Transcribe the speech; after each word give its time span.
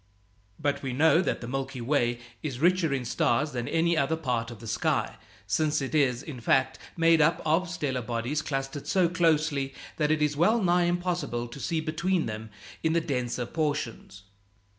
But 0.57 0.81
we 0.81 0.93
know 0.93 1.21
that 1.21 1.41
the 1.41 1.47
Milky 1.47 1.79
Way 1.79 2.17
is 2.41 2.57
richer 2.57 2.91
in 2.91 3.05
stars 3.05 3.51
than 3.51 3.67
any 3.67 3.95
other 3.95 4.15
part 4.15 4.49
of 4.49 4.57
the 4.59 4.65
sky, 4.65 5.17
since 5.45 5.79
it 5.79 5.93
is, 5.93 6.23
in 6.23 6.39
fact, 6.39 6.79
made 6.97 7.21
up 7.21 7.39
of 7.45 7.69
stellar 7.69 8.01
bodies 8.01 8.41
clustered 8.41 8.87
so 8.87 9.07
closely 9.07 9.75
that 9.97 10.09
it 10.09 10.23
is 10.23 10.35
wellnigh 10.35 10.85
impossible 10.87 11.47
to 11.49 11.59
see 11.59 11.81
between 11.81 12.25
them 12.25 12.49
in 12.81 12.93
the 12.93 12.99
denser 13.01 13.45
portions. 13.45 14.23